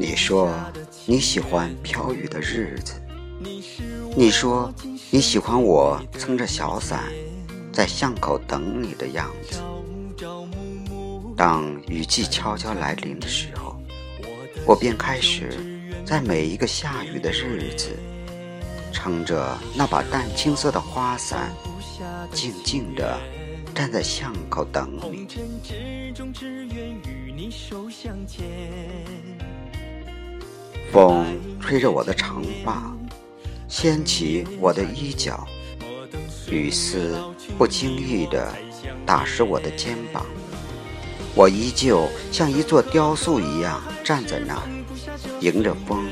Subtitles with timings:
[0.00, 0.54] 你说
[1.06, 2.94] 你喜欢飘雨的日子，
[4.16, 4.72] 你说
[5.10, 7.02] 你喜欢我撑着小伞
[7.72, 9.60] 在巷口等你的样子。
[11.36, 13.76] 当雨季悄悄来临的时候，
[14.64, 15.50] 我便开始
[16.06, 17.88] 在每一个下雨的日子，
[18.92, 21.52] 撑着那把淡青色的花伞，
[22.32, 23.18] 静静地
[23.74, 25.26] 站在巷口等你。
[30.92, 32.96] 风吹着我的长发，
[33.68, 35.46] 掀起我的衣角，
[36.50, 37.14] 雨丝
[37.58, 38.52] 不经意地
[39.04, 40.24] 打湿我的肩膀。
[41.34, 44.60] 我依旧像一座雕塑一样站在那，
[45.40, 46.06] 迎着风，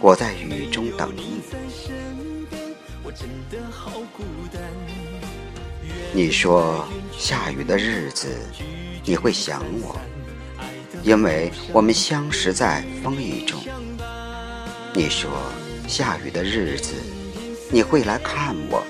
[0.00, 1.40] 我在雨中等你。
[6.12, 8.28] 你说下雨的日子
[9.04, 9.98] 你会想我，
[11.02, 13.58] 因为我们相识在风雨中。
[14.94, 15.30] 你说
[15.88, 16.92] 下雨的日子
[17.70, 18.84] 你会来看我，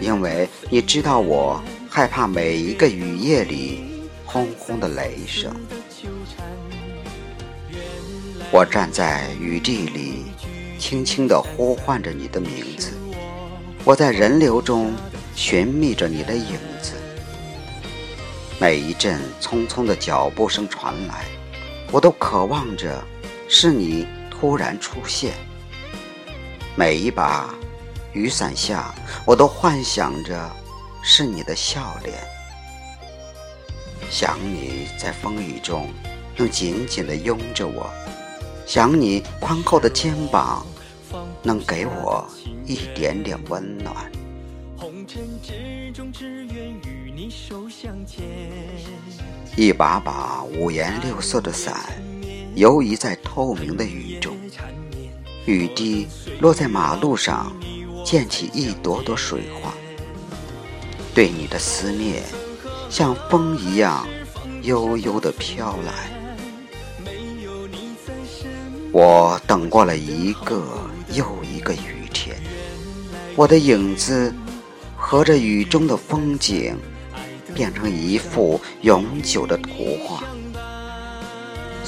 [0.00, 1.60] 因为你知道我
[1.90, 3.80] 害怕每一个雨夜里
[4.24, 5.52] 轰轰的雷声。
[8.52, 10.26] 我站在雨地里，
[10.78, 12.92] 轻轻地呼唤着你的名字。
[13.82, 14.94] 我在人流中
[15.34, 16.92] 寻觅着你的影子。
[18.60, 21.24] 每一阵匆匆的脚步声传来，
[21.90, 23.02] 我都渴望着
[23.48, 24.06] 是你。
[24.40, 25.34] 突然出现，
[26.76, 27.52] 每一把
[28.12, 28.94] 雨伞下，
[29.26, 30.48] 我都幻想着
[31.02, 32.16] 是你的笑脸。
[34.08, 35.88] 想你在风雨中
[36.36, 37.90] 能紧紧地拥着我，
[38.64, 40.64] 想你宽厚的肩膀
[41.42, 42.24] 能给我
[42.64, 43.92] 一点点温暖。
[44.76, 48.24] 红尘之中，只愿与你手相牵
[49.56, 51.74] 一把把五颜六色的伞。
[52.54, 54.36] 游移在透明的雨中，
[55.46, 56.06] 雨滴
[56.40, 57.52] 落在马路上，
[58.04, 59.72] 溅起一朵朵水花。
[61.14, 62.22] 对你的思念，
[62.90, 64.06] 像风一样
[64.62, 65.92] 悠悠地飘来。
[68.90, 70.64] 我等过了一个
[71.12, 72.36] 又一个雨天，
[73.36, 74.34] 我的影子
[74.96, 76.76] 和着雨中的风景，
[77.54, 80.24] 变成一幅永久的图画。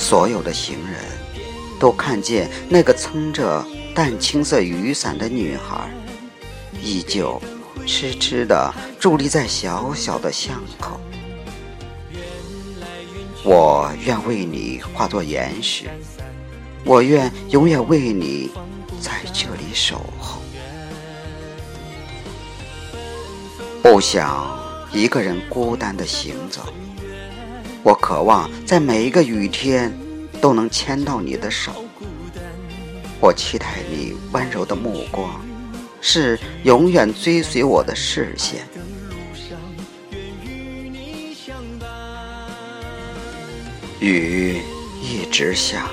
[0.00, 0.98] 所有的行人，
[1.78, 3.62] 都看见那个撑着
[3.94, 5.90] 淡青色雨伞的女孩，
[6.82, 7.40] 依旧
[7.86, 10.98] 痴痴地伫立在小小的巷口。
[13.44, 15.84] 我愿为你化作岩石，
[16.82, 18.50] 我愿永远为你
[19.02, 20.40] 在这里守候。
[23.82, 24.58] 不想
[24.92, 26.62] 一个人孤单地行走。
[27.82, 29.90] 我渴望在每一个雨天
[30.40, 31.72] 都能牵到你的手，
[33.20, 35.40] 我期待你温柔的目光
[36.00, 38.66] 是永远追随我的视线。
[43.98, 44.60] 雨
[45.02, 45.86] 一直下，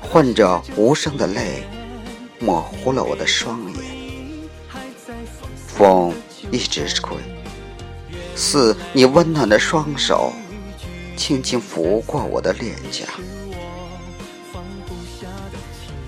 [0.00, 1.62] 混着无声的泪，
[2.38, 3.94] 模糊了我的双眼。
[5.66, 6.14] 风
[6.50, 7.16] 一直吹，
[8.34, 10.32] 似你温暖的双手。
[11.16, 13.06] 轻轻拂过我的脸颊，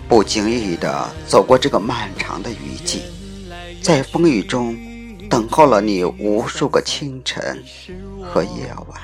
[0.09, 3.03] 不经意地走过这个漫长的雨季，
[3.83, 4.77] 在风雨中
[5.29, 7.63] 等候了你无数个清晨
[8.23, 9.01] 和夜晚。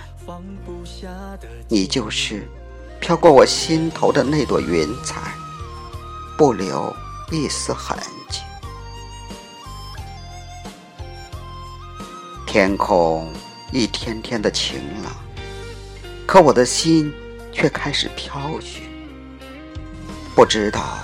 [1.69, 2.47] 你就是
[3.01, 5.21] 飘过我心头的那朵云彩，
[6.37, 6.95] 不留
[7.31, 7.99] 一丝痕
[8.29, 8.41] 迹。
[12.47, 13.33] 天空
[13.73, 15.13] 一天天的晴朗。
[16.33, 17.13] 可我的心
[17.53, 18.81] 却开始飘雪，
[20.35, 20.99] 不知道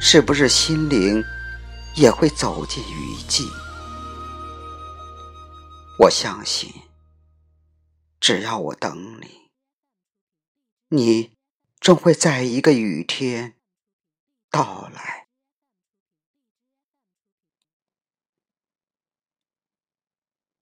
[0.00, 1.22] 是不是心灵
[1.94, 3.46] 也会走进雨季。
[5.98, 6.72] 我相信，
[8.20, 9.50] 只要我等你，
[10.96, 11.32] 你
[11.78, 13.52] 终会在一个雨天
[14.50, 15.27] 到来。